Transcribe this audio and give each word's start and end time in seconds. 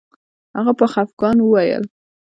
هغه 0.57 0.71
په 0.79 0.85
خفګان 0.93 1.37
وویل 1.41 1.83